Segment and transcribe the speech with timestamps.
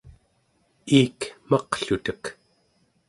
[0.99, 1.19] iik
[1.49, 2.23] maqlutek